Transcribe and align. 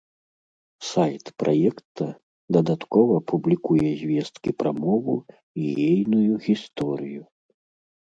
Сайт 0.91 1.25
праекта 1.43 2.07
дадаткова 2.57 3.15
публікуе 3.33 3.87
звесткі 4.01 4.49
пра 4.63 4.71
мову 4.83 5.15
і 5.63 5.73
ейную 5.89 6.33
гісторыю. 6.51 7.23